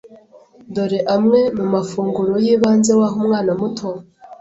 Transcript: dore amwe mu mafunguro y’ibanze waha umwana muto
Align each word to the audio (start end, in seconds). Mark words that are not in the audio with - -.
dore 0.73 0.99
amwe 1.15 1.39
mu 1.57 1.65
mafunguro 1.73 2.33
y’ibanze 2.43 2.91
waha 2.99 3.15
umwana 3.23 3.51
muto 3.59 3.89